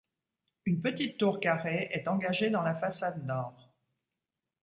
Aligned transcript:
Une 0.65 0.81
petite 0.81 1.19
tour 1.19 1.39
carrée 1.39 1.89
est 1.91 2.07
engagée 2.07 2.49
dans 2.49 2.63
la 2.63 2.73
façade 2.73 3.23
nord. 3.23 3.71